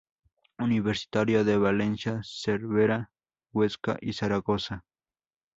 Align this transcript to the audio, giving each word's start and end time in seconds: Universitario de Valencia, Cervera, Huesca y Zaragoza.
Universitario 0.57 1.43
de 1.45 1.59
Valencia, 1.59 2.21
Cervera, 2.23 3.11
Huesca 3.51 3.99
y 4.01 4.13
Zaragoza. 4.13 4.83